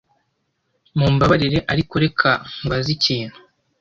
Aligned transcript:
Mumbabarire, 0.97 1.59
ariko 1.73 1.93
reka 2.03 2.29
nkubaze 2.55 2.89
ikintu. 2.97 3.37